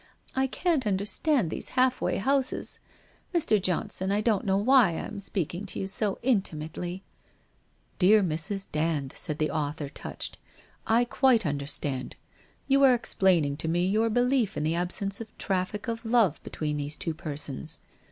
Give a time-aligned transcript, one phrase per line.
[0.35, 2.79] I can't understand these halfway houses.
[3.35, 3.61] Mr.
[3.61, 7.03] Johnson, I don't know why I am speaking to you so intimately
[7.99, 8.67] ''Dear Mrs.
[8.71, 10.39] Dand,' 6aid the author, touched,'
[11.01, 12.15] I quite understand.
[12.67, 16.77] You are explaining to me your belief in the absence of traffic of love between
[16.77, 17.77] these two persons.